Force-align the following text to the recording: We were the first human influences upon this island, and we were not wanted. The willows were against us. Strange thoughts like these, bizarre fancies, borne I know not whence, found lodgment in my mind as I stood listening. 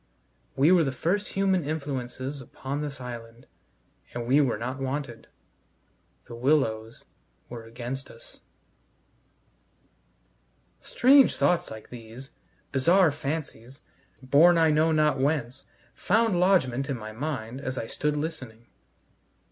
We 0.55 0.71
were 0.71 0.83
the 0.83 0.91
first 0.91 1.33
human 1.37 1.63
influences 1.63 2.41
upon 2.41 2.81
this 2.81 2.99
island, 2.99 3.45
and 4.15 4.25
we 4.25 4.41
were 4.41 4.57
not 4.57 4.79
wanted. 4.79 5.27
The 6.25 6.33
willows 6.33 7.05
were 7.49 7.65
against 7.65 8.09
us. 8.09 8.39
Strange 10.81 11.35
thoughts 11.35 11.69
like 11.69 11.89
these, 11.91 12.31
bizarre 12.71 13.11
fancies, 13.11 13.81
borne 14.23 14.57
I 14.57 14.71
know 14.71 14.91
not 14.91 15.19
whence, 15.19 15.67
found 15.93 16.39
lodgment 16.39 16.89
in 16.89 16.97
my 16.97 17.11
mind 17.11 17.61
as 17.61 17.77
I 17.77 17.85
stood 17.85 18.17
listening. 18.17 18.65